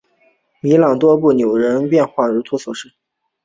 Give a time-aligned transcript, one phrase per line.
[0.61, 2.91] 米朗多布尔纽纳人口变化图示